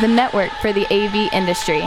the 0.00 0.08
network 0.08 0.50
for 0.62 0.72
the 0.72 0.86
AV 0.92 1.32
industry. 1.32 1.80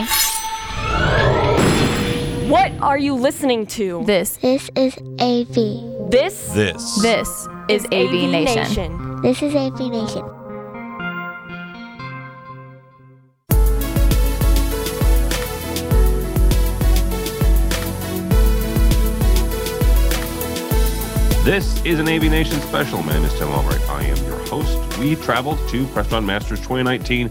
What 2.50 2.72
are 2.82 2.98
you 2.98 3.16
listening 3.16 3.66
to? 3.68 4.04
This, 4.06 4.38
This 4.38 4.70
is 4.76 4.98
AV. 5.20 6.12
This 6.12 6.50
This. 6.50 7.02
this 7.02 7.48
is 7.70 7.86
AV, 7.86 8.30
Nation. 8.30 9.22
This 9.22 9.42
is 9.42 9.56
AV 9.56 9.80
Nation. 9.90 10.24
This 21.44 21.84
is 21.84 22.00
an 22.00 22.08
AV 22.08 22.24
Nation 22.24 22.60
special. 22.62 23.04
My 23.04 23.14
name 23.14 23.26
is 23.26 23.34
Tim 23.38 23.50
Albright. 23.50 23.82
I 23.90 24.04
am 24.06 24.16
your 24.26 24.38
host. 24.48 24.98
We 24.98 25.16
traveled 25.18 25.58
to 25.70 25.86
Crestron 25.88 26.24
Masters 26.24 26.60
2019, 26.62 27.30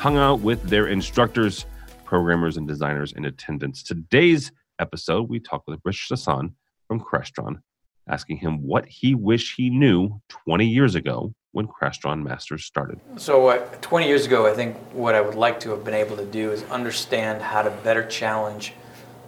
hung 0.00 0.16
out 0.16 0.40
with 0.40 0.62
their 0.62 0.86
instructors, 0.86 1.66
programmers, 2.06 2.56
and 2.56 2.66
designers 2.66 3.12
in 3.12 3.26
attendance. 3.26 3.82
Today's 3.82 4.50
episode, 4.78 5.28
we 5.28 5.38
talked 5.38 5.68
with 5.68 5.78
Rich 5.84 6.08
Sasson 6.10 6.54
from 6.88 7.00
Crestron, 7.00 7.60
asking 8.08 8.38
him 8.38 8.66
what 8.66 8.86
he 8.86 9.14
wished 9.14 9.56
he 9.58 9.68
knew 9.68 10.18
20 10.30 10.66
years 10.66 10.94
ago 10.94 11.34
when 11.52 11.68
Crestron 11.68 12.22
Masters 12.22 12.64
started. 12.64 12.98
So, 13.16 13.48
uh, 13.48 13.58
20 13.82 14.06
years 14.06 14.24
ago, 14.24 14.46
I 14.46 14.54
think 14.54 14.74
what 14.94 15.14
I 15.14 15.20
would 15.20 15.34
like 15.34 15.60
to 15.60 15.70
have 15.70 15.84
been 15.84 15.92
able 15.92 16.16
to 16.16 16.24
do 16.24 16.50
is 16.50 16.62
understand 16.70 17.42
how 17.42 17.60
to 17.60 17.68
better 17.68 18.06
challenge 18.06 18.72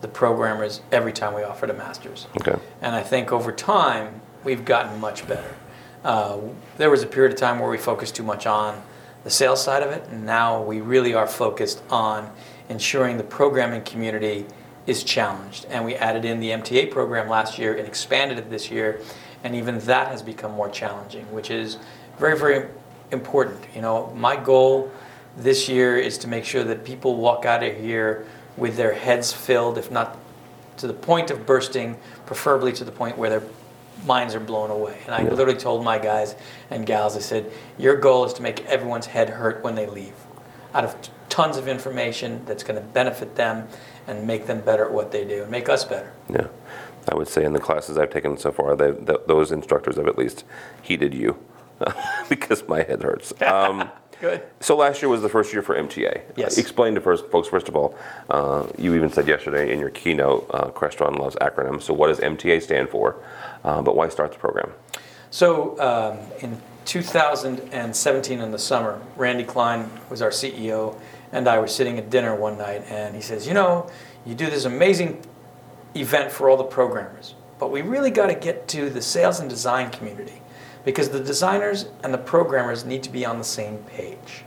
the 0.00 0.08
programmers 0.08 0.80
every 0.90 1.12
time 1.12 1.34
we 1.34 1.42
offered 1.42 1.68
a 1.68 1.74
Masters. 1.74 2.28
Okay. 2.40 2.58
And 2.80 2.96
I 2.96 3.02
think 3.02 3.30
over 3.30 3.52
time, 3.52 4.22
we've 4.42 4.64
gotten 4.64 4.98
much 5.00 5.28
better. 5.28 5.54
Uh, 6.02 6.38
there 6.78 6.88
was 6.88 7.02
a 7.02 7.06
period 7.06 7.34
of 7.34 7.38
time 7.38 7.58
where 7.58 7.68
we 7.68 7.76
focused 7.76 8.16
too 8.16 8.22
much 8.22 8.46
on 8.46 8.82
the 9.24 9.30
sales 9.30 9.62
side 9.62 9.82
of 9.82 9.90
it, 9.90 10.04
and 10.08 10.26
now 10.26 10.62
we 10.62 10.80
really 10.80 11.14
are 11.14 11.26
focused 11.26 11.82
on 11.90 12.30
ensuring 12.68 13.18
the 13.18 13.24
programming 13.24 13.82
community 13.82 14.46
is 14.86 15.04
challenged. 15.04 15.64
And 15.66 15.84
we 15.84 15.94
added 15.94 16.24
in 16.24 16.40
the 16.40 16.50
MTA 16.50 16.90
program 16.90 17.28
last 17.28 17.58
year 17.58 17.76
and 17.76 17.86
expanded 17.86 18.38
it 18.38 18.50
this 18.50 18.70
year, 18.70 19.00
and 19.44 19.54
even 19.54 19.78
that 19.80 20.08
has 20.08 20.22
become 20.22 20.52
more 20.52 20.68
challenging, 20.68 21.24
which 21.32 21.50
is 21.50 21.78
very, 22.18 22.36
very 22.36 22.68
important. 23.10 23.64
You 23.74 23.82
know, 23.82 24.12
my 24.16 24.36
goal 24.36 24.90
this 25.36 25.68
year 25.68 25.96
is 25.98 26.18
to 26.18 26.28
make 26.28 26.44
sure 26.44 26.64
that 26.64 26.84
people 26.84 27.16
walk 27.16 27.44
out 27.44 27.62
of 27.62 27.76
here 27.76 28.26
with 28.56 28.76
their 28.76 28.92
heads 28.92 29.32
filled, 29.32 29.78
if 29.78 29.90
not 29.90 30.18
to 30.78 30.86
the 30.86 30.92
point 30.92 31.30
of 31.30 31.46
bursting, 31.46 31.96
preferably 32.26 32.72
to 32.72 32.84
the 32.84 32.92
point 32.92 33.16
where 33.16 33.30
their 33.30 33.42
minds 34.06 34.34
are 34.34 34.40
blown 34.40 34.70
away. 34.70 34.98
And 35.06 35.14
I 35.14 35.22
literally 35.22 35.58
told 35.58 35.84
my 35.84 35.98
guys 35.98 36.34
and 36.70 36.86
gals, 36.86 37.16
I 37.16 37.20
said, 37.20 37.50
your 37.78 37.96
goal 37.96 38.24
is 38.24 38.32
to 38.34 38.42
make 38.42 38.64
everyone's 38.66 39.06
head 39.06 39.30
hurt 39.30 39.62
when 39.62 39.74
they 39.74 39.86
leave, 39.86 40.14
out 40.74 40.84
of 40.84 41.00
t- 41.00 41.10
tons 41.28 41.56
of 41.56 41.68
information 41.68 42.44
that's 42.44 42.62
going 42.62 42.80
to 42.80 42.86
benefit 42.86 43.36
them 43.36 43.68
and 44.06 44.26
make 44.26 44.46
them 44.46 44.60
better 44.60 44.84
at 44.84 44.92
what 44.92 45.12
they 45.12 45.24
do 45.24 45.42
and 45.42 45.50
make 45.50 45.68
us 45.68 45.84
better. 45.84 46.12
Yeah, 46.28 46.48
I 47.08 47.14
would 47.14 47.28
say 47.28 47.44
in 47.44 47.52
the 47.52 47.60
classes 47.60 47.96
I've 47.96 48.10
taken 48.10 48.36
so 48.36 48.52
far, 48.52 48.76
they, 48.76 48.92
th- 48.92 49.20
those 49.26 49.52
instructors 49.52 49.96
have 49.96 50.08
at 50.08 50.18
least 50.18 50.44
heeded 50.82 51.14
you 51.14 51.38
because 52.28 52.66
my 52.68 52.82
head 52.82 53.02
hurts. 53.02 53.32
Um, 53.42 53.90
Good. 54.22 54.44
so 54.60 54.76
last 54.76 55.02
year 55.02 55.08
was 55.08 55.20
the 55.20 55.28
first 55.28 55.52
year 55.52 55.62
for 55.62 55.74
MTA. 55.74 56.22
Yes. 56.36 56.56
Explain 56.56 56.94
to 56.94 57.00
first, 57.00 57.26
folks, 57.26 57.48
first 57.48 57.68
of 57.68 57.74
all, 57.74 57.98
uh, 58.30 58.68
you 58.78 58.94
even 58.94 59.10
said 59.10 59.26
yesterday 59.26 59.72
in 59.72 59.80
your 59.80 59.90
keynote, 59.90 60.48
uh, 60.54 60.70
Crestron 60.70 61.18
loves 61.18 61.34
acronyms. 61.40 61.82
So 61.82 61.92
what 61.92 62.06
does 62.06 62.20
MTA 62.20 62.62
stand 62.62 62.88
for? 62.88 63.16
Uh, 63.64 63.82
but 63.82 63.96
why 63.96 64.08
start 64.08 64.30
the 64.30 64.38
program? 64.38 64.70
So 65.32 65.76
um, 65.80 66.18
in 66.38 66.62
2017 66.84 68.38
in 68.38 68.52
the 68.52 68.58
summer, 68.60 69.02
Randy 69.16 69.42
Klein 69.42 69.90
was 70.08 70.22
our 70.22 70.30
CEO, 70.30 70.96
and 71.32 71.48
I 71.48 71.58
were 71.58 71.66
sitting 71.66 71.98
at 71.98 72.08
dinner 72.08 72.36
one 72.36 72.56
night, 72.56 72.84
and 72.88 73.16
he 73.16 73.22
says, 73.22 73.48
"You 73.48 73.54
know, 73.54 73.90
you 74.24 74.36
do 74.36 74.48
this 74.48 74.66
amazing 74.66 75.20
event 75.96 76.30
for 76.30 76.48
all 76.48 76.56
the 76.56 76.62
programmers, 76.62 77.34
but 77.58 77.72
we 77.72 77.82
really 77.82 78.12
got 78.12 78.28
to 78.28 78.36
get 78.36 78.68
to 78.68 78.88
the 78.88 79.02
sales 79.02 79.40
and 79.40 79.50
design 79.50 79.90
community 79.90 80.41
because 80.84 81.10
the 81.10 81.20
designers 81.20 81.86
and 82.02 82.12
the 82.12 82.18
programmers 82.18 82.84
need 82.84 83.02
to 83.02 83.10
be 83.10 83.24
on 83.24 83.38
the 83.38 83.44
same 83.44 83.78
page." 83.78 84.44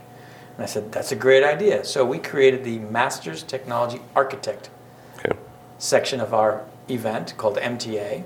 And 0.56 0.64
I 0.64 0.66
said, 0.66 0.92
"That's 0.92 1.12
a 1.12 1.16
great 1.16 1.44
idea." 1.44 1.84
So 1.84 2.04
we 2.04 2.18
created 2.18 2.64
the 2.64 2.78
Masters 2.78 3.42
Technology 3.42 4.00
Architect 4.14 4.70
Okay. 5.18 5.36
section 5.78 6.20
of 6.20 6.32
our 6.34 6.62
event 6.88 7.34
called 7.36 7.58
MTA. 7.58 8.22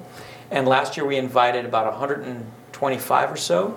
And 0.50 0.66
last 0.66 0.96
year 0.96 1.06
we 1.06 1.16
invited 1.16 1.64
about 1.64 1.86
125 1.86 3.32
or 3.32 3.36
so 3.36 3.76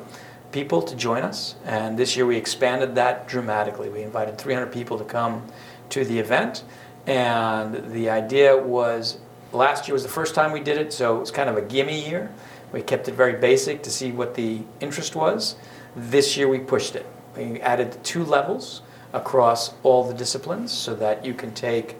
people 0.51 0.81
to 0.81 0.95
join 0.95 1.23
us. 1.23 1.55
And 1.65 1.97
this 1.97 2.15
year 2.15 2.25
we 2.25 2.37
expanded 2.37 2.95
that 2.95 3.27
dramatically. 3.27 3.89
We 3.89 4.03
invited 4.03 4.37
300 4.37 4.71
people 4.71 4.97
to 4.97 5.03
come 5.03 5.43
to 5.89 6.05
the 6.05 6.19
event. 6.19 6.63
And 7.05 7.91
the 7.91 8.09
idea 8.09 8.55
was 8.55 9.17
last 9.51 9.87
year 9.87 9.93
was 9.93 10.03
the 10.03 10.09
first 10.09 10.33
time 10.35 10.51
we 10.51 10.59
did 10.59 10.77
it, 10.77 10.93
so 10.93 11.17
it 11.17 11.19
was 11.19 11.31
kind 11.31 11.49
of 11.49 11.57
a 11.57 11.61
gimme 11.61 11.99
year. 11.99 12.29
We 12.73 12.81
kept 12.81 13.07
it 13.07 13.13
very 13.13 13.33
basic 13.33 13.83
to 13.83 13.91
see 13.91 14.11
what 14.11 14.33
the 14.33 14.63
interest 14.81 15.15
was. 15.15 15.55
This 15.95 16.35
year 16.35 16.49
we 16.49 16.59
pushed 16.59 16.95
it. 16.95 17.05
We 17.37 17.61
added 17.61 18.03
two 18.03 18.25
levels 18.25 18.81
across 19.13 19.75
all 19.83 20.03
the 20.03 20.13
disciplines 20.13 20.71
so 20.71 20.95
that 20.95 21.23
you 21.23 21.35
can 21.35 21.53
take 21.53 21.95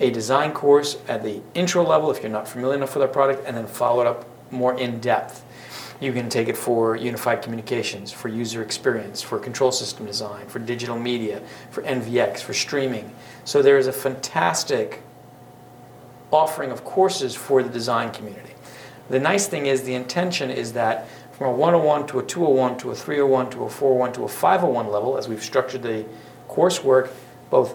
a 0.00 0.10
design 0.10 0.52
course 0.52 0.98
at 1.06 1.22
the 1.22 1.40
intro 1.54 1.84
level 1.84 2.10
if 2.10 2.20
you're 2.20 2.32
not 2.32 2.48
familiar 2.48 2.76
enough 2.76 2.94
with 2.94 3.02
our 3.02 3.08
product, 3.08 3.46
and 3.46 3.56
then 3.56 3.66
follow 3.66 4.00
it 4.00 4.06
up 4.08 4.26
more 4.50 4.78
in 4.78 4.98
depth. 4.98 5.44
You 6.00 6.12
can 6.12 6.28
take 6.28 6.48
it 6.48 6.56
for 6.56 6.96
unified 6.96 7.42
communications, 7.42 8.10
for 8.10 8.26
user 8.26 8.60
experience, 8.60 9.22
for 9.22 9.38
control 9.38 9.70
system 9.70 10.04
design, 10.04 10.48
for 10.48 10.58
digital 10.58 10.98
media, 10.98 11.40
for 11.70 11.82
NVX, 11.84 12.40
for 12.40 12.52
streaming. 12.52 13.14
So 13.44 13.62
there 13.62 13.78
is 13.78 13.86
a 13.86 13.92
fantastic 13.92 15.00
offering 16.32 16.72
of 16.72 16.82
courses 16.82 17.36
for 17.36 17.62
the 17.62 17.68
design 17.68 18.10
community. 18.10 18.51
The 19.12 19.20
nice 19.20 19.46
thing 19.46 19.66
is 19.66 19.82
the 19.82 19.92
intention 19.92 20.50
is 20.50 20.72
that 20.72 21.06
from 21.32 21.48
a 21.48 21.52
101 21.52 22.06
to 22.06 22.20
a 22.20 22.22
201 22.22 22.78
to 22.78 22.92
a 22.92 22.94
301 22.94 23.50
to 23.50 23.64
a 23.64 23.68
401 23.68 24.12
to 24.14 24.24
a 24.24 24.28
501 24.28 24.86
level, 24.90 25.18
as 25.18 25.28
we've 25.28 25.42
structured 25.42 25.82
the 25.82 26.06
coursework, 26.48 27.10
both 27.50 27.74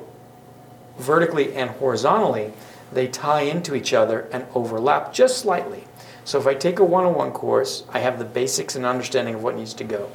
vertically 0.97 1.53
and 1.53 1.69
horizontally, 1.69 2.53
they 2.91 3.07
tie 3.07 3.41
into 3.41 3.75
each 3.75 3.93
other 3.93 4.27
and 4.31 4.47
overlap 4.55 5.13
just 5.13 5.37
slightly. 5.37 5.83
So 6.25 6.39
if 6.39 6.47
I 6.47 6.55
take 6.55 6.79
a 6.79 6.83
101 6.83 7.33
course, 7.33 7.83
I 7.89 7.99
have 7.99 8.17
the 8.17 8.25
basics 8.25 8.75
and 8.75 8.83
understanding 8.83 9.35
of 9.35 9.43
what 9.43 9.55
needs 9.55 9.75
to 9.75 9.83
go. 9.83 10.09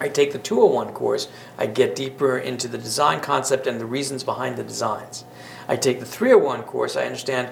I 0.00 0.08
take 0.08 0.30
the 0.30 0.38
201 0.38 0.92
course, 0.94 1.26
I 1.58 1.66
get 1.66 1.96
deeper 1.96 2.38
into 2.38 2.68
the 2.68 2.78
design 2.78 3.20
concept 3.20 3.66
and 3.66 3.80
the 3.80 3.86
reasons 3.86 4.22
behind 4.22 4.56
the 4.56 4.62
designs. 4.62 5.24
I 5.66 5.74
take 5.74 5.98
the 5.98 6.06
301 6.06 6.62
course, 6.62 6.96
I 6.96 7.06
understand 7.06 7.48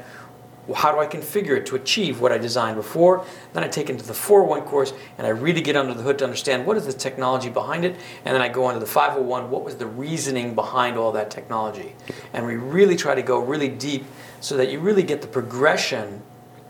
well, 0.66 0.76
how 0.76 0.92
do 0.92 0.98
I 0.98 1.06
configure 1.06 1.56
it 1.56 1.66
to 1.66 1.76
achieve 1.76 2.20
what 2.20 2.32
I 2.32 2.38
designed 2.38 2.76
before. 2.76 3.24
Then 3.52 3.62
I 3.62 3.68
take 3.68 3.88
into 3.88 4.04
the 4.04 4.14
401 4.14 4.68
course 4.68 4.92
and 5.16 5.26
I 5.26 5.30
really 5.30 5.60
get 5.60 5.76
under 5.76 5.94
the 5.94 6.02
hood 6.02 6.18
to 6.18 6.24
understand 6.24 6.66
what 6.66 6.76
is 6.76 6.86
the 6.86 6.92
technology 6.92 7.48
behind 7.48 7.84
it. 7.84 7.96
And 8.24 8.34
then 8.34 8.42
I 8.42 8.48
go 8.48 8.68
into 8.68 8.80
the 8.80 8.86
501, 8.86 9.50
what 9.50 9.64
was 9.64 9.76
the 9.76 9.86
reasoning 9.86 10.54
behind 10.54 10.96
all 10.96 11.12
that 11.12 11.30
technology. 11.30 11.94
And 12.32 12.46
we 12.46 12.56
really 12.56 12.96
try 12.96 13.14
to 13.14 13.22
go 13.22 13.38
really 13.38 13.68
deep 13.68 14.04
so 14.40 14.56
that 14.56 14.70
you 14.70 14.80
really 14.80 15.02
get 15.02 15.22
the 15.22 15.28
progression 15.28 16.22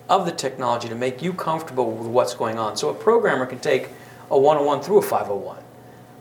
of 0.08 0.26
the 0.26 0.32
technology 0.32 0.88
to 0.88 0.94
make 0.94 1.22
you 1.22 1.32
comfortable 1.32 1.90
with 1.90 2.06
what's 2.06 2.34
going 2.34 2.58
on. 2.58 2.76
So 2.76 2.90
a 2.90 2.94
programmer 2.94 3.46
can 3.46 3.58
take 3.58 3.88
a 4.30 4.38
101 4.38 4.82
through 4.82 4.98
a 4.98 5.02
501. 5.02 5.62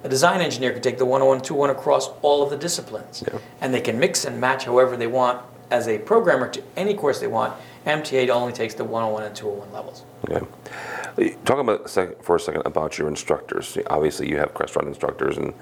A 0.03 0.09
design 0.09 0.41
engineer 0.41 0.71
can 0.71 0.81
take 0.81 0.97
the 0.97 1.05
101, 1.05 1.41
201 1.41 1.69
across 1.75 2.09
all 2.21 2.43
of 2.43 2.49
the 2.49 2.57
disciplines. 2.57 3.23
Yeah. 3.27 3.39
And 3.59 3.73
they 3.73 3.81
can 3.81 3.99
mix 3.99 4.25
and 4.25 4.39
match 4.39 4.65
however 4.65 4.95
they 4.95 5.07
want 5.07 5.41
as 5.71 5.87
a 5.87 5.97
programmer 5.99 6.49
to 6.49 6.63
any 6.75 6.93
course 6.93 7.19
they 7.19 7.27
want. 7.27 7.53
MTA 7.85 8.29
only 8.29 8.51
takes 8.51 8.73
the 8.73 8.83
101 8.83 9.23
and 9.23 9.35
201 9.35 9.71
levels. 9.71 10.03
Okay. 10.27 11.35
Talk 11.45 11.59
about 11.59 11.89
for 12.23 12.35
a 12.35 12.39
second 12.39 12.63
about 12.65 12.97
your 12.97 13.07
instructors. 13.07 13.77
Obviously, 13.87 14.27
you 14.27 14.37
have 14.37 14.53
Crestron 14.53 14.87
instructors, 14.87 15.37
and 15.37 15.53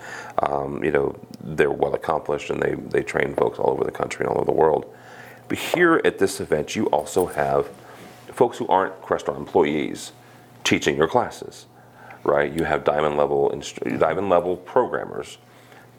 um, 0.41 0.84
you 0.84 0.91
know 0.91 1.16
they're 1.44 1.70
well 1.72 1.94
accomplished, 1.94 2.50
and 2.50 2.61
they 2.61 2.76
they 2.76 3.03
train 3.03 3.35
folks 3.35 3.59
all 3.59 3.72
over 3.72 3.84
the 3.84 3.91
country 3.91 4.26
and 4.26 4.34
all 4.34 4.41
over 4.41 4.46
the 4.52 4.58
world. 4.58 4.85
But 5.50 5.58
here 5.58 6.02
at 6.06 6.17
this 6.17 6.40
event, 6.40 6.76
you 6.76 6.85
also 6.88 7.28
have 7.28 7.70
folks 8.32 8.58
who 8.58 8.67
aren't 8.67 8.99
Crestron 9.02 9.38
employees 9.38 10.14
teaching 10.64 10.96
your 10.97 11.08
classes, 11.08 11.67
right? 12.23 12.52
You 12.52 12.64
have 12.64 12.84
diamond 12.84 13.17
level 13.17 13.52
instru- 13.53 13.99
diamond 13.99 14.29
level 14.29 14.56
programmers 14.56 15.38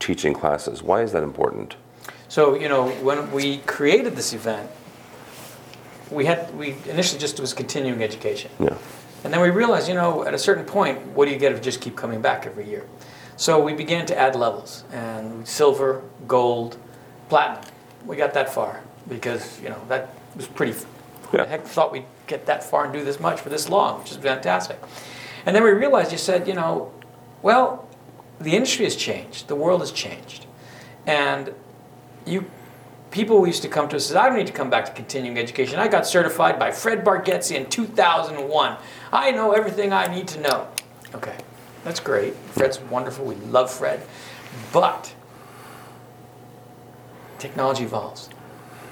teaching 0.00 0.34
classes. 0.34 0.82
Why 0.82 1.02
is 1.02 1.12
that 1.12 1.22
important? 1.22 1.76
So, 2.34 2.56
you 2.56 2.68
know, 2.68 2.88
when 3.04 3.30
we 3.30 3.58
created 3.58 4.16
this 4.16 4.32
event, 4.32 4.68
we 6.10 6.24
had 6.24 6.52
we 6.58 6.74
initially 6.90 7.20
just 7.20 7.38
was 7.38 7.54
continuing 7.54 8.02
education. 8.02 8.50
Yeah. 8.58 8.76
And 9.22 9.32
then 9.32 9.40
we 9.40 9.50
realized, 9.50 9.86
you 9.86 9.94
know, 9.94 10.24
at 10.26 10.34
a 10.34 10.38
certain 10.38 10.64
point, 10.64 11.00
what 11.14 11.26
do 11.26 11.30
you 11.30 11.38
get 11.38 11.52
if 11.52 11.58
you 11.58 11.62
just 11.62 11.80
keep 11.80 11.94
coming 11.94 12.20
back 12.20 12.44
every 12.44 12.68
year? 12.68 12.88
So 13.36 13.62
we 13.62 13.72
began 13.72 14.04
to 14.06 14.18
add 14.18 14.34
levels 14.34 14.82
and 14.90 15.46
silver, 15.46 16.02
gold, 16.26 16.76
platinum. 17.28 17.62
We 18.04 18.16
got 18.16 18.34
that 18.34 18.52
far 18.52 18.82
because, 19.08 19.60
you 19.60 19.68
know, 19.68 19.80
that 19.86 20.12
was 20.34 20.48
pretty, 20.48 20.72
who 20.72 21.36
the 21.36 21.44
Yeah. 21.44 21.46
heck 21.46 21.64
thought 21.64 21.92
we'd 21.92 22.10
get 22.26 22.46
that 22.46 22.64
far 22.64 22.82
and 22.82 22.92
do 22.92 23.04
this 23.04 23.20
much 23.20 23.40
for 23.40 23.48
this 23.48 23.68
long, 23.68 24.00
which 24.00 24.10
is 24.10 24.16
fantastic. 24.16 24.80
And 25.46 25.54
then 25.54 25.62
we 25.62 25.70
realized, 25.70 26.10
you 26.10 26.18
said, 26.18 26.48
you 26.48 26.54
know, 26.54 26.90
well, 27.42 27.86
the 28.40 28.56
industry 28.56 28.86
has 28.86 28.96
changed, 28.96 29.46
the 29.46 29.54
world 29.54 29.82
has 29.82 29.92
changed. 29.92 30.46
And 31.06 31.54
you 32.26 32.44
people 33.10 33.46
used 33.46 33.62
to 33.62 33.68
come 33.68 33.88
to 33.88 33.96
us 33.96 34.10
and 34.10 34.14
say, 34.14 34.20
I 34.20 34.28
don't 34.28 34.36
need 34.36 34.48
to 34.48 34.52
come 34.52 34.70
back 34.70 34.86
to 34.86 34.92
continuing 34.92 35.38
education. 35.38 35.78
I 35.78 35.86
got 35.86 36.04
certified 36.04 36.58
by 36.58 36.72
Fred 36.72 37.04
Bargetzi 37.04 37.54
in 37.54 37.70
2001. 37.70 38.76
I 39.12 39.30
know 39.30 39.52
everything 39.52 39.92
I 39.92 40.08
need 40.08 40.26
to 40.28 40.40
know. 40.40 40.66
Okay, 41.14 41.36
that's 41.84 42.00
great. 42.00 42.34
Fred's 42.34 42.80
wonderful. 42.80 43.24
We 43.24 43.36
love 43.36 43.70
Fred. 43.70 44.04
But 44.72 45.14
technology 47.38 47.84
evolves. 47.84 48.30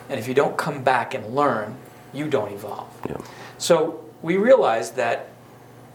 And 0.08 0.20
if 0.20 0.28
you 0.28 0.34
don't 0.34 0.56
come 0.56 0.84
back 0.84 1.14
and 1.14 1.34
learn, 1.34 1.76
you 2.12 2.28
don't 2.28 2.52
evolve. 2.52 2.88
Yeah. 3.08 3.16
So 3.58 4.04
we 4.22 4.36
realized 4.36 4.94
that 4.96 5.30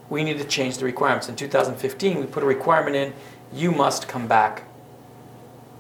we 0.10 0.24
needed 0.24 0.42
to 0.42 0.48
change 0.48 0.78
the 0.78 0.86
requirements. 0.86 1.30
In 1.30 1.36
2015, 1.36 2.20
we 2.20 2.26
put 2.26 2.44
a 2.44 2.46
requirement 2.46 2.96
in 2.96 3.14
you 3.54 3.72
must 3.72 4.08
come 4.10 4.28
back 4.28 4.64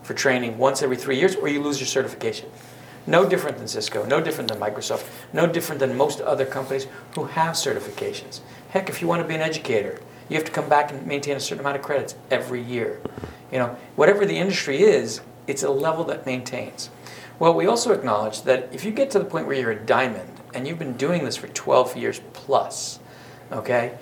for 0.07 0.13
training 0.13 0.57
once 0.57 0.81
every 0.81 0.95
three 0.95 1.19
years 1.19 1.35
or 1.35 1.49
you 1.49 1.61
lose 1.61 1.81
your 1.81 1.87
certification. 1.87 2.49
No 3.05 3.27
different 3.27 3.57
than 3.57 3.67
Cisco, 3.67 4.05
no 4.05 4.21
different 4.21 4.49
than 4.49 4.59
Microsoft, 4.59 5.05
no 5.33 5.45
different 5.45 5.79
than 5.79 5.97
most 5.97 6.21
other 6.21 6.45
companies 6.45 6.87
who 7.13 7.25
have 7.25 7.55
certifications. 7.55 8.39
Heck, 8.69 8.87
if 8.87 9.01
you 9.01 9.07
want 9.07 9.21
to 9.21 9.27
be 9.27 9.35
an 9.35 9.41
educator, 9.41 9.99
you 10.29 10.37
have 10.37 10.45
to 10.45 10.51
come 10.51 10.69
back 10.69 10.91
and 10.91 11.05
maintain 11.05 11.35
a 11.35 11.41
certain 11.41 11.59
amount 11.59 11.75
of 11.75 11.81
credits 11.81 12.15
every 12.31 12.61
year. 12.61 13.01
You 13.51 13.59
know, 13.59 13.77
whatever 13.97 14.25
the 14.25 14.37
industry 14.37 14.81
is, 14.81 15.19
it's 15.45 15.63
a 15.63 15.69
level 15.69 16.05
that 16.05 16.25
maintains. 16.25 16.89
Well, 17.37 17.53
we 17.53 17.65
also 17.65 17.91
acknowledge 17.91 18.43
that 18.43 18.69
if 18.71 18.85
you 18.85 18.91
get 18.91 19.11
to 19.11 19.19
the 19.19 19.25
point 19.25 19.45
where 19.45 19.59
you're 19.59 19.71
a 19.71 19.85
diamond 19.85 20.39
and 20.53 20.65
you've 20.65 20.79
been 20.79 20.97
doing 20.97 21.25
this 21.25 21.35
for 21.35 21.49
12 21.49 21.97
years 21.97 22.21
plus, 22.31 22.99
okay, 23.51 23.97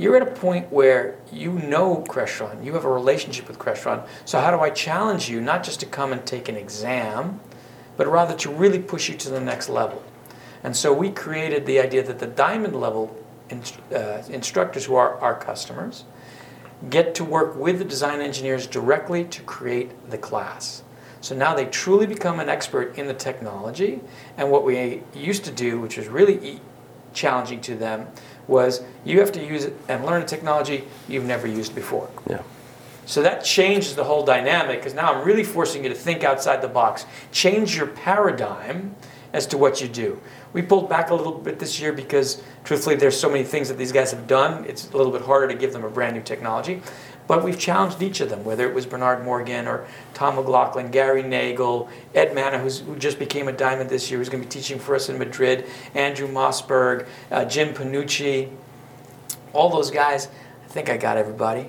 you're 0.00 0.16
at 0.16 0.22
a 0.22 0.30
point 0.30 0.72
where 0.72 1.18
you 1.30 1.52
know 1.52 2.04
Crestron, 2.08 2.64
you 2.64 2.72
have 2.72 2.84
a 2.84 2.90
relationship 2.90 3.46
with 3.48 3.58
Crestron. 3.58 4.06
So 4.24 4.40
how 4.40 4.50
do 4.50 4.60
I 4.60 4.70
challenge 4.70 5.28
you 5.28 5.40
not 5.40 5.62
just 5.62 5.80
to 5.80 5.86
come 5.86 6.12
and 6.12 6.24
take 6.24 6.48
an 6.48 6.56
exam, 6.56 7.40
but 7.98 8.06
rather 8.06 8.34
to 8.36 8.50
really 8.50 8.78
push 8.78 9.10
you 9.10 9.16
to 9.16 9.30
the 9.30 9.40
next 9.40 9.68
level? 9.68 10.02
And 10.62 10.74
so 10.74 10.92
we 10.92 11.10
created 11.10 11.66
the 11.66 11.80
idea 11.80 12.02
that 12.02 12.18
the 12.18 12.26
diamond 12.26 12.80
level 12.80 13.14
inst- 13.50 13.78
uh, 13.94 14.22
instructors 14.30 14.86
who 14.86 14.94
are 14.94 15.18
our 15.20 15.38
customers 15.38 16.04
get 16.88 17.14
to 17.16 17.24
work 17.24 17.56
with 17.56 17.78
the 17.78 17.84
design 17.84 18.20
engineers 18.20 18.66
directly 18.66 19.24
to 19.24 19.42
create 19.42 19.90
the 20.10 20.16
class. 20.16 20.82
So 21.20 21.34
now 21.34 21.54
they 21.54 21.66
truly 21.66 22.06
become 22.06 22.40
an 22.40 22.48
expert 22.48 22.96
in 22.96 23.06
the 23.06 23.12
technology. 23.12 24.00
And 24.38 24.50
what 24.50 24.64
we 24.64 25.02
used 25.14 25.44
to 25.44 25.52
do, 25.52 25.78
which 25.78 25.98
was 25.98 26.08
really 26.08 26.52
e- 26.52 26.60
challenging 27.12 27.60
to 27.62 27.76
them, 27.76 28.06
was 28.46 28.82
you 29.04 29.20
have 29.20 29.32
to 29.32 29.44
use 29.44 29.64
it 29.64 29.76
and 29.88 30.04
learn 30.04 30.22
a 30.22 30.26
technology 30.26 30.84
you've 31.08 31.24
never 31.24 31.46
used 31.46 31.74
before. 31.74 32.10
Yeah. 32.28 32.42
So 33.06 33.22
that 33.22 33.44
changes 33.44 33.96
the 33.96 34.04
whole 34.04 34.24
dynamic 34.24 34.78
because 34.78 34.94
now 34.94 35.12
I'm 35.12 35.26
really 35.26 35.42
forcing 35.42 35.82
you 35.82 35.88
to 35.88 35.96
think 35.96 36.22
outside 36.22 36.62
the 36.62 36.68
box. 36.68 37.06
Change 37.32 37.76
your 37.76 37.88
paradigm 37.88 38.94
as 39.32 39.46
to 39.46 39.58
what 39.58 39.80
you 39.80 39.88
do. 39.88 40.20
We 40.52 40.62
pulled 40.62 40.88
back 40.88 41.10
a 41.10 41.14
little 41.14 41.32
bit 41.32 41.58
this 41.58 41.80
year 41.80 41.92
because, 41.92 42.42
truthfully, 42.64 42.96
there's 42.96 43.18
so 43.18 43.28
many 43.28 43.44
things 43.44 43.68
that 43.68 43.78
these 43.78 43.92
guys 43.92 44.10
have 44.10 44.26
done. 44.26 44.64
It's 44.64 44.90
a 44.90 44.96
little 44.96 45.12
bit 45.12 45.22
harder 45.22 45.46
to 45.48 45.54
give 45.54 45.72
them 45.72 45.84
a 45.84 45.90
brand 45.90 46.16
new 46.16 46.22
technology. 46.22 46.82
But 47.30 47.44
we've 47.44 47.56
challenged 47.60 48.02
each 48.02 48.20
of 48.20 48.28
them, 48.28 48.42
whether 48.42 48.68
it 48.68 48.74
was 48.74 48.86
Bernard 48.86 49.24
Morgan 49.24 49.68
or 49.68 49.86
Tom 50.14 50.34
McLaughlin, 50.34 50.90
Gary 50.90 51.22
Nagel, 51.22 51.88
Ed 52.12 52.34
Manna, 52.34 52.58
who's, 52.58 52.80
who 52.80 52.96
just 52.96 53.20
became 53.20 53.46
a 53.46 53.52
diamond 53.52 53.88
this 53.88 54.10
year, 54.10 54.18
who's 54.18 54.28
going 54.28 54.42
to 54.42 54.48
be 54.48 54.52
teaching 54.52 54.80
for 54.80 54.96
us 54.96 55.08
in 55.08 55.16
Madrid, 55.16 55.64
Andrew 55.94 56.26
Mossberg, 56.26 57.06
uh, 57.30 57.44
Jim 57.44 57.72
Panucci, 57.72 58.50
all 59.52 59.70
those 59.70 59.92
guys. 59.92 60.26
I 60.64 60.68
think 60.70 60.90
I 60.90 60.96
got 60.96 61.18
everybody. 61.18 61.68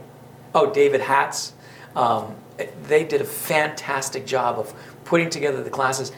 Oh, 0.56 0.74
David 0.74 1.02
Hatz. 1.02 1.54
Um, 1.96 2.34
they 2.88 3.04
did 3.04 3.22
a 3.22 3.26
fantastic 3.26 4.26
job 4.26 4.58
of 4.58 4.74
putting 5.06 5.30
together 5.30 5.62
the 5.62 5.70
classes 5.70 6.12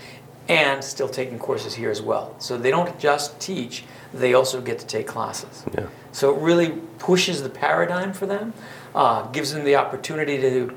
and 0.47 0.81
still 0.81 1.09
taking 1.09 1.37
courses 1.37 1.73
here 1.73 1.91
as 1.91 2.01
well. 2.01 2.33
So 2.39 2.57
they 2.57 2.71
don't 2.71 2.97
just 2.97 3.37
teach, 3.41 3.83
they 4.13 4.35
also 4.35 4.61
get 4.61 4.79
to 4.79 4.85
take 4.85 5.07
classes. 5.07 5.65
Yeah. 5.77 5.87
So 6.13 6.33
it 6.33 6.41
really 6.41 6.79
pushes 6.99 7.43
the 7.43 7.49
paradigm 7.49 8.13
for 8.13 8.25
them, 8.25 8.53
uh, 8.95 9.23
gives 9.27 9.53
them 9.53 9.63
the 9.65 9.75
opportunity 9.75 10.37
to 10.37 10.75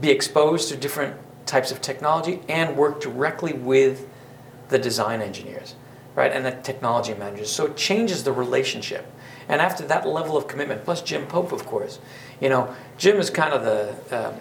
be 0.00 0.10
exposed 0.10 0.68
to 0.68 0.76
different 0.76 1.16
types 1.46 1.70
of 1.70 1.80
technology 1.80 2.40
and 2.48 2.76
work 2.76 3.00
directly 3.00 3.52
with 3.52 4.08
the 4.68 4.78
design 4.78 5.20
engineers, 5.20 5.74
right, 6.14 6.32
and 6.32 6.44
the 6.44 6.50
technology 6.50 7.14
managers. 7.14 7.50
So 7.50 7.66
it 7.66 7.76
changes 7.76 8.24
the 8.24 8.32
relationship. 8.32 9.06
And 9.48 9.60
after 9.60 9.86
that 9.86 10.06
level 10.06 10.36
of 10.36 10.48
commitment, 10.48 10.84
plus 10.84 11.02
Jim 11.02 11.26
Pope, 11.26 11.52
of 11.52 11.66
course, 11.66 11.98
you 12.40 12.48
know, 12.48 12.74
Jim 12.96 13.18
is 13.18 13.30
kind 13.30 13.52
of 13.52 13.62
the 14.10 14.28
um, 14.28 14.34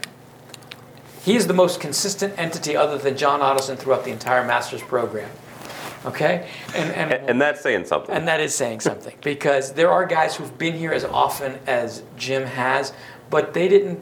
he 1.23 1.37
is 1.37 1.47
the 1.47 1.53
most 1.53 1.79
consistent 1.79 2.37
entity 2.37 2.75
other 2.75 2.97
than 2.97 3.15
John 3.15 3.39
Otteson 3.39 3.77
throughout 3.77 4.03
the 4.03 4.11
entire 4.11 4.43
master's 4.45 4.81
program. 4.81 5.29
Okay? 6.05 6.47
And, 6.75 6.91
and, 6.91 7.13
And, 7.13 7.29
and 7.29 7.41
that's 7.41 7.61
saying 7.61 7.85
something. 7.85 8.13
and 8.13 8.27
that 8.27 8.39
is 8.39 8.53
saying 8.53 8.81
something 8.81 9.15
because 9.21 9.73
there 9.73 9.89
are 9.89 10.05
guys 10.05 10.35
who've 10.35 10.57
been 10.57 10.75
here 10.75 10.91
as 10.91 11.05
often 11.05 11.59
as 11.65 12.03
Jim 12.17 12.43
has, 12.43 12.93
but 13.29 13.53
they 13.53 13.67
didn't 13.67 13.99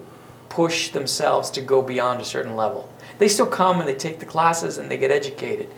push 0.49 0.89
themselves 0.89 1.49
to 1.51 1.61
go 1.61 1.81
beyond 1.81 2.21
a 2.21 2.25
certain 2.25 2.55
level. 2.55 2.89
They 3.19 3.27
still 3.27 3.45
come 3.45 3.79
and 3.79 3.87
they 3.87 3.95
take 3.95 4.19
the 4.19 4.25
classes 4.25 4.77
and 4.77 4.89
they 4.89 4.97
get 4.97 5.11
educated. 5.11 5.69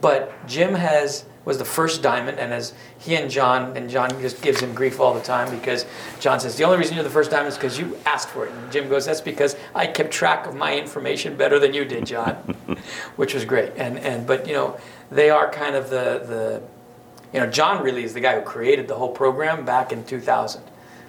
But 0.00 0.46
Jim 0.46 0.74
has 0.74 1.24
was 1.44 1.58
the 1.58 1.64
first 1.64 2.02
diamond, 2.02 2.38
and 2.38 2.52
as 2.52 2.72
he 2.98 3.16
and 3.16 3.30
John 3.30 3.76
and 3.76 3.90
John 3.90 4.08
just 4.20 4.40
gives 4.40 4.60
him 4.60 4.74
grief 4.74 4.98
all 4.98 5.12
the 5.12 5.20
time 5.20 5.50
because 5.54 5.84
John 6.20 6.40
says 6.40 6.56
the 6.56 6.64
only 6.64 6.78
reason 6.78 6.94
you're 6.94 7.04
the 7.04 7.10
first 7.10 7.30
diamond 7.30 7.48
is 7.48 7.56
because 7.56 7.78
you 7.78 7.98
asked 8.06 8.30
for 8.30 8.46
it, 8.46 8.52
and 8.52 8.72
Jim 8.72 8.88
goes, 8.88 9.04
"That's 9.06 9.20
because 9.20 9.56
I 9.74 9.86
kept 9.86 10.10
track 10.10 10.46
of 10.46 10.54
my 10.54 10.76
information 10.76 11.36
better 11.36 11.58
than 11.58 11.74
you 11.74 11.84
did, 11.84 12.06
John," 12.06 12.34
which 13.16 13.34
was 13.34 13.44
great. 13.44 13.72
And 13.76 13.98
and 13.98 14.26
but 14.26 14.46
you 14.46 14.54
know 14.54 14.78
they 15.10 15.30
are 15.30 15.50
kind 15.50 15.76
of 15.76 15.90
the 15.90 16.22
the 16.26 16.62
you 17.32 17.40
know 17.40 17.46
John 17.50 17.82
really 17.82 18.04
is 18.04 18.14
the 18.14 18.20
guy 18.20 18.34
who 18.34 18.42
created 18.42 18.88
the 18.88 18.94
whole 18.94 19.10
program 19.10 19.64
back 19.64 19.92
in 19.92 20.04
2000. 20.04 20.62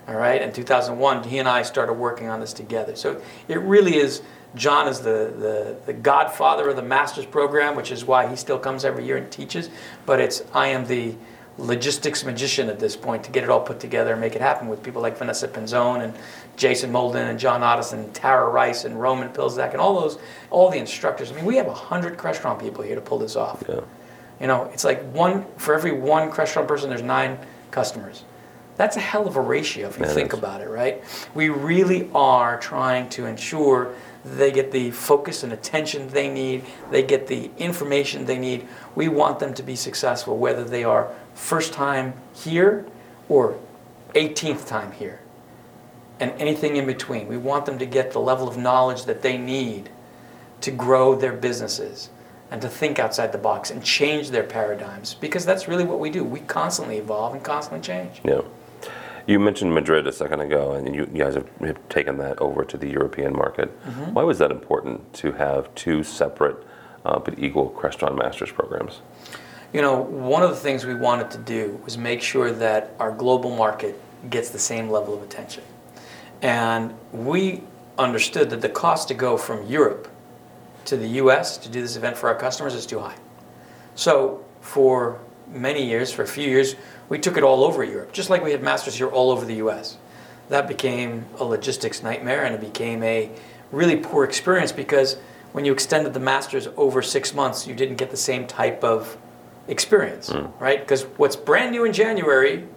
All 0.08 0.14
right, 0.14 0.40
in 0.40 0.52
2001, 0.52 1.24
he 1.24 1.40
and 1.40 1.50
I 1.50 1.64
started 1.64 1.94
working 1.94 2.28
on 2.28 2.40
this 2.40 2.54
together. 2.54 2.96
So 2.96 3.20
it 3.48 3.60
really 3.60 3.98
is. 3.98 4.22
John 4.54 4.88
is 4.88 5.00
the, 5.00 5.34
the, 5.38 5.76
the 5.88 5.94
godfather 5.94 6.70
of 6.70 6.76
the 6.76 6.84
master's 6.84 7.26
program, 7.26 7.76
which 7.76 7.92
is 7.92 8.06
why 8.06 8.28
he 8.28 8.36
still 8.36 8.60
comes 8.60 8.86
every 8.86 9.06
year 9.06 9.18
and 9.18 9.30
teaches. 9.32 9.70
But 10.06 10.20
it's 10.20 10.44
I 10.54 10.68
am 10.68 10.86
the 10.86 11.16
logistics 11.58 12.26
magician 12.26 12.70
at 12.70 12.80
this 12.80 12.96
point 12.96 13.24
to 13.24 13.32
get 13.32 13.44
it 13.44 13.50
all 13.50 13.62
put 13.62 13.80
together 13.80 14.12
and 14.12 14.22
make 14.22 14.36
it 14.36 14.42
happen 14.42 14.68
with 14.68 14.84
people 14.84 15.02
like 15.02 15.18
Vanessa 15.18 15.48
Pinzone 15.48 16.04
and 16.04 16.14
Jason 16.58 16.92
Molden 16.92 17.30
and 17.30 17.40
John 17.40 17.62
Otteson 17.62 17.94
and 17.94 18.14
Tara 18.14 18.50
Rice 18.50 18.84
and 18.84 19.00
Roman 19.00 19.30
Pilzak 19.30 19.72
and 19.72 19.80
all 19.80 20.00
those, 20.00 20.18
all 20.50 20.70
the 20.70 20.78
instructors. 20.78 21.32
I 21.32 21.36
mean, 21.36 21.46
we 21.46 21.56
have 21.56 21.68
100 21.68 22.18
Crestron 22.18 22.60
people 22.60 22.84
here 22.84 22.96
to 22.96 23.02
pull 23.02 23.20
this 23.20 23.36
off. 23.36 23.64
Yeah. 23.68 23.82
You 24.40 24.48
know, 24.48 24.66
it's 24.74 24.84
like 24.84 25.02
one, 25.12 25.46
for 25.58 25.74
every 25.74 25.94
one 25.94 26.30
Crestron 26.30 26.68
person, 26.68 26.90
there's 26.90 27.02
nine 27.02 27.40
customers. 27.72 28.26
That's 28.76 28.98
a 28.98 29.00
hell 29.00 29.26
of 29.26 29.38
a 29.38 29.42
ratio 29.42 29.88
if 29.88 29.98
you 29.98 30.06
think 30.06 30.34
is. 30.34 30.40
about 30.40 30.60
it, 30.60 30.68
right? 30.68 31.02
We 31.34 31.48
really 31.48 32.10
are 32.14 32.60
trying 32.60 33.08
to 33.12 33.26
ensure 33.26 33.96
they 34.26 34.52
get 34.52 34.72
the 34.72 34.92
focus 34.92 35.44
and 35.44 35.54
attention 35.54 36.10
they 36.10 36.28
need, 36.28 36.66
they 36.92 37.04
get 37.04 37.28
the 37.28 37.52
information 37.58 38.26
they 38.26 38.38
need. 38.38 38.68
We 38.96 39.08
want 39.08 39.40
them 39.40 39.54
to 39.54 39.64
be 39.64 39.78
successful, 39.78 40.38
whether 40.38 40.66
they 40.66 40.84
are 40.84 41.10
first 41.36 41.74
time 41.74 42.14
here 42.34 42.86
or 43.30 43.60
18th 44.16 44.66
time 44.66 44.92
here, 44.94 45.20
and 46.20 46.32
anything 46.40 46.78
in 46.78 46.86
between. 46.86 47.28
We 47.28 47.38
want 47.38 47.66
them 47.66 47.78
to 47.78 47.86
get 47.86 48.12
the 48.12 48.20
level 48.20 48.48
of 48.48 48.58
knowledge 48.58 49.06
that 49.06 49.22
they 49.22 49.38
need 49.38 49.90
to 50.62 50.72
grow 50.72 51.16
their 51.16 51.34
businesses 51.34 52.10
and 52.50 52.62
to 52.62 52.70
think 52.70 53.00
outside 53.00 53.32
the 53.32 53.38
box 53.38 53.70
and 53.70 53.84
change 53.84 54.30
their 54.30 54.44
paradigms 54.44 55.14
because 55.16 55.46
that's 55.46 55.68
really 55.68 55.84
what 55.84 56.00
we 56.00 56.10
do. 56.10 56.24
We 56.24 56.40
constantly 56.42 56.98
evolve 56.98 57.34
and 57.34 57.44
constantly 57.44 57.86
change. 57.86 58.22
Yeah. 58.24 58.42
You 59.28 59.40
mentioned 59.40 59.74
Madrid 59.74 60.06
a 60.06 60.12
second 60.12 60.42
ago, 60.42 60.74
and 60.74 60.96
you, 60.96 61.10
you 61.12 61.24
guys 61.24 61.34
have, 61.34 61.50
have 61.62 61.90
taken 61.90 62.18
that 62.20 62.40
over 62.40 62.64
to 62.64 62.78
the 62.78 62.88
European 62.88 63.34
market. 63.34 63.70
Mm-hmm. 63.84 64.14
Why 64.14 64.24
was 64.24 64.38
that 64.38 64.52
important 64.52 65.14
to 65.16 65.32
have 65.32 65.74
two 65.74 66.04
separate 66.04 66.64
uh, 67.04 67.20
but 67.20 67.38
equal 67.40 67.72
Crestron 67.72 68.16
Masters 68.18 68.52
programs? 68.52 69.02
You 69.76 69.82
know, 69.82 69.98
one 70.00 70.42
of 70.42 70.52
the 70.52 70.56
things 70.56 70.86
we 70.86 70.96
wanted 70.96 71.32
to 71.32 71.38
do 71.38 71.82
was 71.84 71.98
make 71.98 72.22
sure 72.22 72.50
that 72.50 72.94
our 72.98 73.12
global 73.12 73.54
market 73.54 74.00
gets 74.30 74.50
the 74.50 74.58
same 74.58 74.90
level 74.90 75.14
of 75.14 75.22
attention. 75.22 75.64
And 76.42 76.94
we 77.12 77.62
understood 77.98 78.50
that 78.52 78.62
the 78.62 78.70
cost 78.70 79.10
to 79.10 79.14
go 79.14 79.36
from 79.36 79.68
Europe 79.68 80.08
to 80.86 80.96
the 80.96 81.10
US 81.20 81.58
to 81.58 81.68
do 81.68 81.82
this 81.82 81.98
event 81.98 82.16
for 82.16 82.30
our 82.30 82.36
customers 82.36 82.74
is 82.74 82.86
too 82.86 83.00
high. 83.00 83.18
So, 83.96 84.46
for 84.62 85.20
many 85.52 85.86
years, 85.86 86.10
for 86.10 86.24
a 86.24 86.28
few 86.28 86.50
years, 86.50 86.78
we 87.10 87.20
took 87.20 87.36
it 87.36 87.44
all 87.44 87.66
over 87.66 87.84
Europe, 87.84 88.14
just 88.14 88.30
like 88.30 88.42
we 88.42 88.54
had 88.54 88.64
masters 88.64 88.96
here 88.96 89.10
all 89.10 89.30
over 89.30 89.44
the 89.44 89.56
US. 89.56 89.98
That 90.48 90.70
became 90.70 91.26
a 91.38 91.44
logistics 91.44 92.02
nightmare 92.02 92.46
and 92.46 92.56
it 92.56 92.62
became 92.62 93.04
a 93.04 93.30
really 93.74 93.98
poor 93.98 94.24
experience 94.24 94.72
because 94.72 95.18
when 95.52 95.66
you 95.66 95.74
extended 95.74 96.14
the 96.14 96.22
masters 96.22 96.70
over 96.78 97.02
six 97.02 97.34
months, 97.34 97.68
you 97.68 97.76
didn't 97.76 97.98
get 97.98 98.10
the 98.10 98.16
same 98.16 98.48
type 98.48 98.82
of 98.82 99.18
experience, 99.68 100.30
hmm. 100.30 100.48
right? 100.60 100.80
Because 100.80 101.04
what's 101.18 101.36
brand 101.36 101.72
new 101.72 101.86
in 101.86 101.94
January 101.94 102.68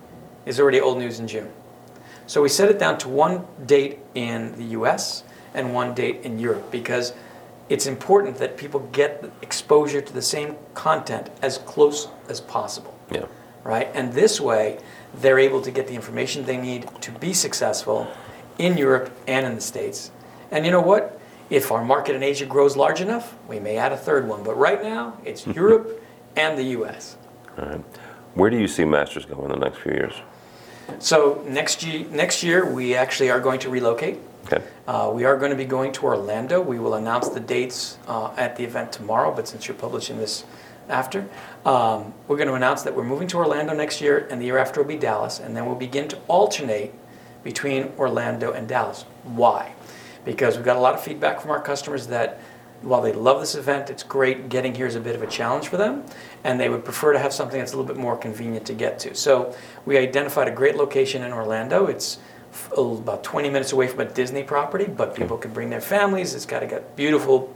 is 0.47 0.59
already 0.59 0.81
old 0.81 0.99
news 0.99 1.21
in 1.21 1.29
June. 1.29 1.51
So 2.27 2.43
we 2.43 2.49
set 2.49 2.71
it 2.71 2.79
down 2.79 2.99
to 2.99 3.09
one 3.09 3.47
date 3.67 4.01
in 4.15 4.57
the 4.57 4.65
US 4.79 5.25
and 5.55 5.75
one 5.75 5.95
date 5.95 6.23
in 6.23 6.39
Europe 6.39 6.71
because 6.71 7.13
it's 7.69 7.87
important 7.87 8.37
that 8.39 8.57
people 8.57 8.81
get 8.93 9.31
exposure 9.43 10.01
to 10.01 10.13
the 10.13 10.23
same 10.23 10.57
content 10.75 11.31
as 11.43 11.59
close 11.59 12.09
as 12.29 12.41
possible. 12.41 12.95
Yeah. 13.11 13.27
Right? 13.65 13.89
And 13.95 14.13
this 14.13 14.41
way, 14.41 14.79
they're 15.15 15.39
able 15.39 15.61
to 15.63 15.71
get 15.71 15.87
the 15.87 15.95
information 15.95 16.45
they 16.45 16.57
need 16.57 16.89
to 17.03 17.11
be 17.13 17.33
successful 17.33 18.09
in 18.59 18.77
Europe 18.77 19.11
and 19.27 19.47
in 19.47 19.55
the 19.55 19.61
States. 19.61 20.11
And 20.51 20.65
you 20.65 20.71
know 20.71 20.81
what? 20.81 21.21
If 21.51 21.73
our 21.73 21.85
market 21.85 22.15
in 22.15 22.23
Asia 22.23 22.47
grows 22.47 22.77
large 22.77 23.01
enough, 23.01 23.35
we 23.49 23.59
may 23.59 23.77
add 23.77 23.93
a 23.93 23.97
third 23.97 24.29
one. 24.29 24.43
But 24.43 24.57
right 24.57 24.83
now, 24.83 25.19
it's 25.25 25.47
Europe 25.61 26.03
and 26.37 26.59
the 26.59 26.65
US. 26.81 27.17
All 27.59 27.67
right. 27.67 27.85
Where 28.35 28.51
do 28.51 28.59
you 28.59 28.69
see 28.69 28.85
Masters 28.85 29.25
go 29.25 29.43
in 29.45 29.51
the 29.51 29.57
next 29.57 29.79
few 29.79 29.93
years? 29.93 30.15
So 30.99 31.45
next 31.47 31.83
year, 31.83 32.07
next 32.11 32.43
year 32.43 32.71
we 32.71 32.95
actually 32.95 33.31
are 33.31 33.41
going 33.41 33.61
to 33.61 33.71
relocate. 33.71 34.19
Okay. 34.47 34.65
Uh, 34.87 35.11
we 35.13 35.25
are 35.25 35.37
going 35.37 35.51
to 35.51 35.57
be 35.57 35.65
going 35.65 35.93
to 35.93 36.05
Orlando. 36.05 36.61
We 36.61 36.79
will 36.79 36.95
announce 36.95 37.29
the 37.29 37.41
dates 37.41 37.99
uh, 38.07 38.33
at 38.37 38.57
the 38.57 38.65
event 38.65 38.93
tomorrow, 38.93 39.35
but 39.35 39.47
since 39.47 39.69
you're 39.69 39.77
publishing 39.77 40.17
this 40.17 40.45
after, 40.89 41.29
um, 41.67 42.15
we're 42.27 42.37
going 42.37 42.49
to 42.49 42.55
announce 42.55 42.83
that 42.83 42.95
we're 42.95 43.05
moving 43.05 43.29
to 43.29 43.37
Orlando 43.37 43.75
next 43.75 44.01
year, 44.01 44.27
and 44.31 44.41
the 44.41 44.47
year 44.47 44.57
after 44.57 44.81
will 44.81 44.89
be 44.89 44.97
Dallas, 44.97 45.39
and 45.39 45.55
then 45.55 45.67
we'll 45.67 45.75
begin 45.75 46.09
to 46.09 46.19
alternate 46.29 46.95
between 47.45 47.93
Orlando 47.99 48.53
and 48.53 48.67
Dallas. 48.67 49.03
Why? 49.25 49.75
Because 50.25 50.57
we've 50.57 50.65
got 50.65 50.77
a 50.77 50.81
lot 50.81 50.95
of 50.95 51.03
feedback 51.03 51.41
from 51.41 51.51
our 51.51 51.61
customers 51.61 52.07
that 52.07 52.41
while 52.83 53.03
they 53.03 53.13
love 53.13 53.41
this 53.41 53.55
event, 53.55 53.91
it's 53.91 54.03
great. 54.03 54.49
Getting 54.49 54.75
here 54.75 54.87
is 54.87 54.95
a 54.95 55.01
bit 55.01 55.15
of 55.15 55.23
a 55.23 55.27
challenge 55.27 55.69
for 55.69 55.77
them, 55.77 56.05
and 56.45 56.61
they 56.61 56.69
would 56.69 56.85
prefer 56.85 57.13
to 57.13 57.19
have 57.19 57.33
something 57.33 57.59
that's 57.59 57.73
a 57.73 57.77
little 57.77 57.93
bit 57.93 58.01
more 58.01 58.17
convenient 58.17 58.67
to 58.67 58.75
get 58.75 58.99
to. 59.01 59.15
So 59.15 59.55
we 59.85 59.97
identified 59.97 60.49
a 60.49 60.53
great 60.53 60.77
location 60.77 61.23
in 61.23 61.33
Orlando. 61.33 61.87
It's 61.87 62.19
about 62.77 63.25
20 63.25 63.51
minutes 63.51 63.73
away 63.73 63.89
from 63.89 64.01
a 64.01 64.05
Disney 64.05 64.43
property, 64.43 64.87
but 64.87 65.15
people 65.15 65.37
can 65.37 65.53
bring 65.53 65.71
their 65.71 65.81
families. 65.81 66.35
It's 66.35 66.47
got 66.47 66.63
a 66.63 66.83
beautiful 66.97 67.55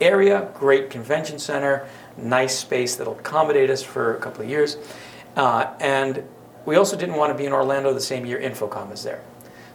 area, 0.00 0.50
great 0.54 0.90
convention 0.90 1.38
center, 1.38 1.88
nice 2.16 2.58
space 2.58 2.96
that'll 2.96 3.18
accommodate 3.18 3.70
us 3.70 3.82
for 3.82 4.16
a 4.16 4.20
couple 4.20 4.42
of 4.42 4.50
years. 4.50 4.76
Uh, 5.36 5.72
and 5.80 6.24
we 6.64 6.76
also 6.76 6.96
didn't 6.96 7.14
want 7.14 7.32
to 7.32 7.38
be 7.38 7.46
in 7.46 7.52
Orlando 7.52 7.94
the 7.94 8.00
same 8.00 8.26
year 8.26 8.38
InfoComm 8.38 8.92
is 8.92 9.04
there. 9.04 9.22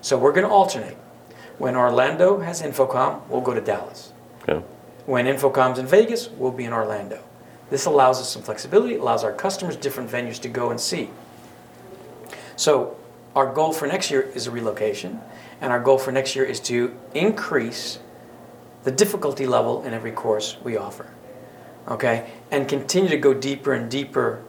So 0.01 0.17
we're 0.17 0.33
going 0.33 0.48
to 0.48 0.53
alternate. 0.53 0.98
When 1.57 1.75
Orlando 1.75 2.39
has 2.39 2.62
InfoComm, 2.62 3.27
we'll 3.27 3.41
go 3.41 3.53
to 3.53 3.62
Dallas. 3.62 4.12
Okay. 4.43 4.65
When 5.12 5.25
InfoComm's 5.25 5.77
in 5.77 5.88
Vegas, 5.88 6.30
we'll 6.30 6.53
be 6.53 6.63
in 6.63 6.72
Orlando. 6.72 7.22
This 7.70 7.84
allows 7.84 8.22
us 8.22 8.30
some 8.32 8.44
flexibility, 8.44 8.96
allows 8.96 9.25
our 9.25 9.34
customers 9.34 9.75
different 9.75 10.10
venues 10.10 10.39
to 10.39 10.48
go 10.48 10.70
and 10.70 10.80
see. 10.80 11.10
So 12.56 12.96
our 13.36 13.51
goal 13.51 13.74
for 13.74 13.88
next 13.89 14.10
year 14.10 14.22
is 14.22 14.48
a 14.48 14.51
relocation, 14.51 15.20
and 15.60 15.70
our 15.70 15.82
goal 15.82 15.98
for 15.98 16.13
next 16.13 16.34
year 16.34 16.46
is 16.46 16.62
to 16.62 16.96
increase 17.13 18.00
the 18.86 18.91
difficulty 18.91 19.46
level 19.46 19.84
in 19.84 19.94
every 19.94 20.13
course 20.13 20.56
we 20.63 20.77
offer. 20.77 21.08
Okay? 21.89 22.32
And 22.50 22.70
continue 22.70 23.10
to 23.10 23.18
go 23.18 23.34
deeper 23.34 23.74
and 23.74 23.91
deeper 23.91 24.41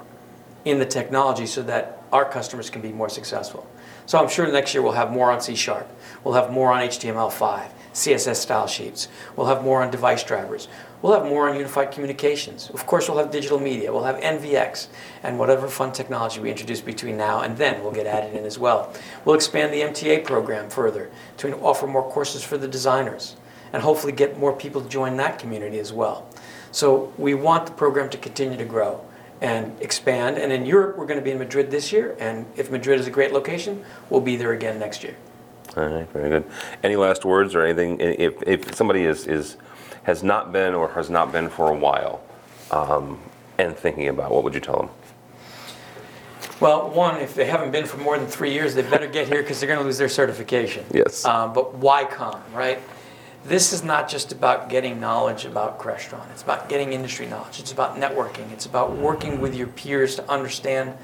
in 0.65 0.79
the 0.79 0.87
technology 0.87 1.47
so 1.47 1.63
that 1.65 2.05
our 2.13 2.25
customers 2.25 2.71
can 2.71 2.83
be 2.83 2.93
more 2.93 3.09
successful. 3.09 3.69
So 4.07 4.17
I'm 4.17 4.29
sure 4.29 4.47
next 4.47 4.75
year 4.75 4.83
we'll 4.85 4.93
have 4.93 5.11
more 5.11 5.33
on 5.33 5.41
C 5.41 5.57
Sharp, 5.57 5.89
we'll 6.23 6.35
have 6.35 6.53
more 6.53 6.71
on 6.71 6.83
HTML5, 6.83 7.69
CSS 7.93 8.37
style 8.37 8.67
sheets, 8.67 9.09
we'll 9.37 9.47
have 9.47 9.63
more 9.63 9.83
on 9.83 9.91
device 9.91 10.25
drivers, 10.25 10.69
We'll 11.03 11.15
have 11.15 11.25
more 11.25 11.49
on 11.49 11.57
unified 11.57 11.91
communications. 11.91 12.71
Of 12.71 12.87
course, 12.87 13.09
we'll 13.09 13.19
have 13.19 13.33
digital 13.33 13.59
media. 13.59 13.93
We'll 13.93 14.05
have 14.05 14.21
NVX 14.21 14.87
and 15.25 15.37
whatever 15.37 15.67
fun 15.67 15.91
technology 15.91 16.39
we 16.39 16.49
introduce 16.49 16.81
between 16.81 17.17
now 17.17 17.41
and 17.41 17.59
then 17.59 17.83
will 17.83 17.91
get 17.91 18.07
added 18.07 18.35
in 18.37 18.45
as 18.45 18.57
well. 18.57 18.95
We'll 19.25 19.35
expand 19.35 19.75
the 19.75 19.81
MTA 19.81 20.25
program 20.25 20.71
further 20.71 21.11
to 21.39 21.57
offer 21.57 21.89
more 21.89 22.09
courses 22.09 22.45
for 22.45 22.57
the 22.57 22.69
designers 22.69 23.35
and 23.73 23.83
hopefully 23.83 24.13
get 24.13 24.39
more 24.39 24.53
people 24.53 24.81
to 24.81 24.89
join 24.89 25.17
that 25.17 25.41
community 25.41 25.81
as 25.81 25.93
well. 25.93 26.29
So 26.71 27.13
we 27.19 27.35
want 27.35 27.67
the 27.67 27.73
program 27.73 28.09
to 28.11 28.19
continue 28.19 28.57
to 28.57 28.65
grow 28.65 29.05
and 29.41 29.77
expand. 29.83 30.39
And 30.39 30.53
in 30.53 30.65
Europe, 30.65 30.97
we're 30.97 31.07
going 31.07 31.19
to 31.19 31.25
be 31.25 31.33
in 31.33 31.39
Madrid 31.39 31.73
this 31.73 31.91
year. 31.91 32.17
And 32.21 32.47
if 32.55 32.71
Madrid 32.71 33.01
is 33.01 33.09
a 33.09 33.11
great 33.11 33.33
location, 33.33 33.85
we'll 34.09 34.21
be 34.21 34.37
there 34.37 34.53
again 34.53 34.79
next 34.79 35.03
year. 35.03 35.17
All 35.77 35.87
right, 35.87 36.09
very 36.11 36.29
good. 36.29 36.45
Any 36.83 36.97
last 36.97 37.25
words 37.25 37.55
or 37.55 37.65
anything? 37.65 37.99
If, 38.01 38.43
if 38.43 38.75
somebody 38.75 39.05
is, 39.05 39.27
is 39.27 39.57
has 40.03 40.23
not 40.23 40.53
been 40.53 40.75
or 40.75 40.89
has 40.91 41.09
not 41.09 41.33
been 41.33 41.49
for 41.49 41.71
a 41.71 41.75
while 41.75 42.21
um, 42.71 43.19
and 43.59 43.77
thinking 43.77 44.09
about, 44.09 44.31
what 44.31 44.45
would 44.45 44.55
you 44.55 44.61
tell 44.61 44.77
them? 44.77 44.91
Well, 46.61 46.91
one, 46.91 47.21
if 47.21 47.35
they 47.35 47.47
haven't 47.47 47.71
been 47.71 47.87
for 47.87 47.97
more 47.97 48.19
than 48.19 48.27
three 48.27 48.53
years, 48.53 48.75
they 48.75 48.83
better 48.83 49.07
get 49.07 49.29
here 49.29 49.43
because 49.43 49.59
they're 49.61 49.67
going 49.67 49.81
to 49.81 49.85
lose 49.85 49.99
their 49.99 50.09
certification. 50.09 50.85
Yes. 50.93 51.25
Um, 51.25 51.53
but 51.53 51.75
why 51.75 52.05
come, 52.05 52.41
right? 52.55 52.81
This 53.45 53.73
is 53.73 53.83
not 53.83 54.09
just 54.09 54.31
about 54.31 54.69
getting 54.69 55.01
knowledge 55.01 55.45
about 55.45 55.81
Crestron. 55.81 56.31
It's 56.31 56.43
about 56.43 56.69
getting 56.69 56.93
industry 56.93 57.27
knowledge. 57.27 57.59
It's 57.59 57.73
about 57.73 57.97
networking. 57.97 58.53
It's 58.53 58.67
about 58.67 58.93
working 58.93 59.41
with 59.41 59.57
your 59.57 59.67
peers 59.69 60.15
to 60.17 60.31
understand 60.31 60.97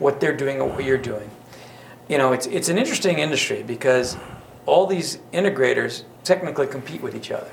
what 0.00 0.20
they're 0.20 0.36
doing 0.36 0.60
and 0.60 0.74
what 0.74 0.84
you're 0.84 0.98
doing. 0.98 1.30
You 2.08 2.18
know, 2.18 2.32
it's, 2.32 2.46
it's 2.46 2.68
an 2.68 2.78
interesting 2.78 3.18
industry 3.18 3.62
because 3.62 4.16
all 4.66 4.86
these 4.86 5.18
integrators 5.32 6.04
technically 6.22 6.66
compete 6.66 7.02
with 7.02 7.14
each 7.14 7.30
other 7.30 7.50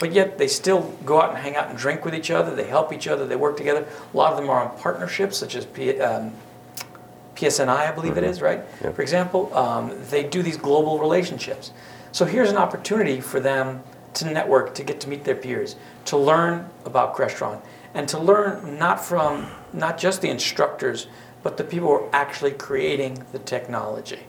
but 0.00 0.12
yet 0.12 0.38
they 0.38 0.48
still 0.48 0.80
go 1.04 1.20
out 1.20 1.28
and 1.28 1.38
hang 1.38 1.54
out 1.54 1.68
and 1.68 1.78
drink 1.78 2.04
with 2.04 2.14
each 2.14 2.30
other. 2.30 2.56
They 2.56 2.66
help 2.66 2.92
each 2.92 3.06
other. 3.06 3.26
They 3.26 3.36
work 3.36 3.56
together. 3.56 3.86
A 4.12 4.16
lot 4.16 4.32
of 4.32 4.38
them 4.38 4.50
are 4.50 4.64
on 4.64 4.76
partnerships, 4.78 5.36
such 5.36 5.54
as 5.54 5.66
P, 5.66 6.00
um, 6.00 6.32
PSNI, 7.36 7.68
I 7.68 7.92
believe 7.92 8.14
mm-hmm. 8.14 8.24
it 8.24 8.30
is, 8.30 8.42
right? 8.42 8.62
Yeah. 8.82 8.92
For 8.92 9.02
example, 9.02 9.54
um, 9.54 9.92
they 10.08 10.24
do 10.24 10.42
these 10.42 10.56
global 10.56 10.98
relationships. 10.98 11.70
So 12.12 12.24
here's 12.24 12.50
an 12.50 12.56
opportunity 12.56 13.20
for 13.20 13.40
them 13.40 13.82
to 14.14 14.24
network, 14.24 14.74
to 14.74 14.82
get 14.82 15.00
to 15.00 15.08
meet 15.08 15.22
their 15.22 15.36
peers, 15.36 15.76
to 16.06 16.16
learn 16.16 16.68
about 16.86 17.14
Crestron, 17.14 17.60
and 17.94 18.08
to 18.08 18.18
learn 18.18 18.78
not 18.78 19.04
from 19.04 19.48
not 19.74 19.98
just 19.98 20.22
the 20.22 20.30
instructors, 20.30 21.08
but 21.42 21.56
the 21.56 21.64
people 21.64 21.88
who 21.88 21.94
are 21.94 22.10
actually 22.12 22.52
creating 22.52 23.24
the 23.32 23.38
technology. 23.38 24.20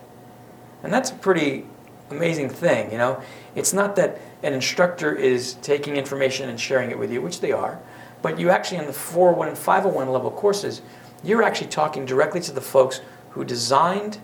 And 0.84 0.92
that's 0.92 1.12
a 1.12 1.16
pretty 1.16 1.66
amazing 2.10 2.50
thing, 2.50 2.92
you 2.92 2.98
know. 2.98 3.22
It's 3.56 3.74
not 3.74 3.96
that 3.98 4.20
an 4.44 4.54
instructor 4.54 5.14
is 5.14 5.56
taking 5.56 5.96
information 5.96 6.50
and 6.50 6.60
sharing 6.60 6.92
it 6.92 6.98
with 6.98 7.12
you, 7.12 7.22
which 7.22 7.42
they 7.42 7.52
are, 7.52 7.80
but 8.22 8.40
you 8.40 8.50
actually 8.50 8.78
in 8.78 8.88
the 8.88 8.94
401 8.94 9.50
and 9.50 9.58
501 9.58 10.10
level 10.10 10.32
courses, 10.32 10.82
you're 11.24 11.44
actually 11.44 11.68
talking 11.68 12.06
directly 12.06 12.42
to 12.42 12.52
the 12.52 12.62
folks 12.62 13.02
who 13.32 13.44
designed 13.44 14.20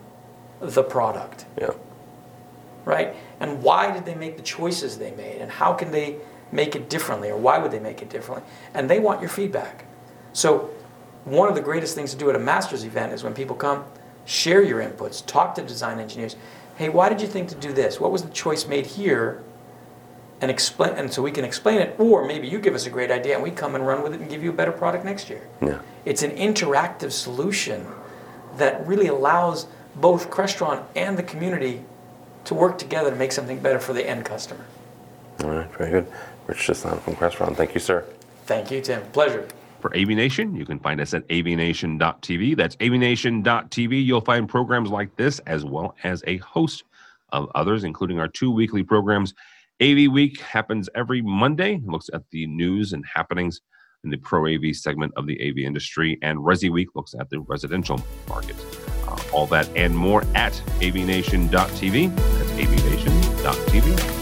the 0.60 0.84
product. 0.84 1.46
Yeah. 1.60 1.72
Right? 2.86 3.15
And 3.39 3.62
why 3.62 3.91
did 3.91 4.06
they 4.06 4.15
make 4.15 4.38
the 4.38 4.44
choices 4.44 4.98
they 4.98 5.12
made? 5.12 5.41
And 5.41 5.51
how 5.51 5.74
can 5.74 5.91
they 5.91 6.17
make 6.51 6.75
it 6.75 6.89
differently? 6.89 7.29
Or 7.29 7.38
why 7.38 7.58
would 7.58 7.72
they 7.72 7.79
make 7.79 8.01
it 8.01 8.10
differently? 8.10 8.48
And 8.74 8.89
they 8.89 9.00
want 9.00 9.22
your 9.22 9.29
feedback. 9.29 9.86
So, 10.34 10.70
one 11.27 11.50
of 11.50 11.55
the 11.55 11.62
greatest 11.62 11.93
things 11.93 12.12
to 12.12 12.17
do 12.17 12.29
at 12.29 12.36
a 12.36 12.39
master's 12.39 12.84
event 12.84 13.13
is 13.13 13.24
when 13.24 13.34
people 13.34 13.55
come, 13.55 13.84
share 14.25 14.63
your 14.63 14.81
inputs, 14.81 15.25
talk 15.25 15.55
to 15.55 15.62
design 15.62 16.00
engineers. 16.00 16.36
Hey, 16.77 16.89
why 16.89 17.10
did 17.10 17.22
you 17.22 17.27
think 17.27 17.50
to 17.50 17.55
do 17.55 17.74
this? 17.74 18.00
What 18.00 18.12
was 18.12 18.24
the 18.24 18.29
choice 18.29 18.67
made 18.67 18.86
here? 18.86 19.43
and 20.41 20.51
explain 20.51 20.93
and 20.93 21.12
so 21.12 21.22
we 21.22 21.31
can 21.31 21.43
explain 21.43 21.79
it 21.79 21.96
or 22.00 22.25
maybe 22.25 22.48
you 22.48 22.60
give 22.60 22.75
us 22.75 22.86
a 22.86 22.89
great 22.89 23.10
idea 23.10 23.34
and 23.34 23.43
we 23.43 23.51
come 23.51 23.75
and 23.75 23.86
run 23.88 24.03
with 24.03 24.13
it 24.13 24.19
and 24.19 24.29
give 24.29 24.43
you 24.43 24.50
a 24.50 24.53
better 24.53 24.72
product 24.72 25.03
next 25.03 25.29
year 25.29 25.48
yeah. 25.62 25.79
it's 26.05 26.22
an 26.22 26.31
interactive 26.31 27.12
solution 27.12 27.86
that 28.57 28.86
really 28.86 29.07
allows 29.07 29.67
both 29.96 30.29
crestron 30.29 30.84
and 30.96 31.17
the 31.17 31.24
community 31.24 31.84
to 32.46 32.53
work 32.53 32.77
together 32.77 33.10
to 33.10 33.15
make 33.15 33.31
something 33.31 33.60
better 33.60 33.79
for 33.79 33.93
the 33.93 34.07
end 34.07 34.25
customer 34.25 34.65
all 35.43 35.50
right 35.50 35.72
very 35.77 35.89
good 35.89 36.07
rich 36.46 36.60
Chislan 36.60 37.00
from 37.01 37.15
crestron 37.15 37.55
thank 37.55 37.74
you 37.74 37.79
sir 37.79 38.05
thank 38.46 38.69
you 38.69 38.79
tim 38.79 39.01
pleasure 39.12 39.48
for 39.88 39.98
AV 39.98 40.12
You 40.12 40.65
can 40.65 40.79
find 40.79 41.00
us 41.00 41.13
at 41.13 41.27
avnation.tv. 41.29 42.56
That's 42.58 42.75
avnation.tv. 42.77 44.06
You'll 44.06 44.22
find 44.22 44.48
programs 44.48 44.89
like 44.89 45.15
this 45.15 45.39
as 45.39 45.65
well 45.65 45.96
as 46.03 46.24
a 46.27 46.38
host 46.38 46.84
of 47.29 47.50
others, 47.56 47.84
including 47.84 48.20
our 48.20 48.27
two 48.27 48.51
weekly 48.51 48.84
programs 48.84 49.34
AV 49.79 50.12
Week 50.12 50.39
happens 50.41 50.89
every 50.96 51.22
Monday. 51.22 51.75
It 51.75 51.86
looks 51.86 52.10
at 52.12 52.24
the 52.32 52.48
news 52.48 52.94
and 52.94 53.06
happenings 53.06 53.62
in 54.03 54.10
the 54.10 54.17
pro 54.17 54.48
AV 54.48 54.75
segment 54.75 55.13
of 55.15 55.27
the 55.27 55.39
AV 55.48 55.60
industry. 55.60 56.17
And 56.24 56.39
Resi 56.39 56.72
Week 56.72 56.88
looks 56.96 57.13
at 57.13 57.29
the 57.29 57.41
residential 57.41 58.03
market. 58.27 58.56
Uh, 59.08 59.22
all 59.32 59.46
that 59.48 59.70
and 59.75 59.96
more 59.96 60.24
at 60.34 60.53
avnation.tv. 60.79 62.15
That's 62.15 62.51
avnation.tv. 62.51 64.16